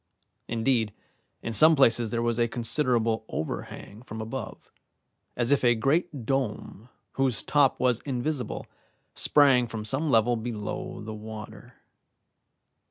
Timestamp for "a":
2.39-2.47, 5.63-5.75